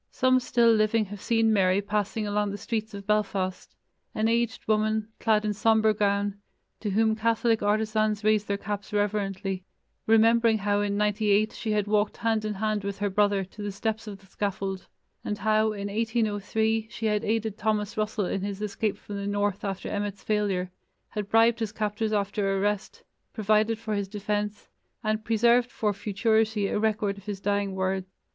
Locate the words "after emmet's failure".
19.63-20.71